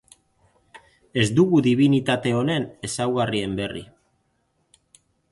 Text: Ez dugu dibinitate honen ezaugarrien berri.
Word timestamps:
Ez 1.23 1.25
dugu 1.39 1.59
dibinitate 1.67 2.33
honen 2.37 2.65
ezaugarrien 2.89 3.53
berri. 3.59 3.83